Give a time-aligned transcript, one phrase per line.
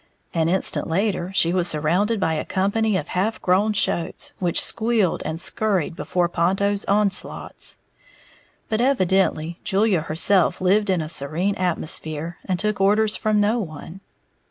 [0.33, 5.21] An instant later, she was surrounded by a company of half grown shoats, which squealed
[5.27, 7.77] and scurried before Ponto's onslaughts.
[8.67, 14.01] But evidently Julia herself lived in a serene atmosphere, and took orders from no one.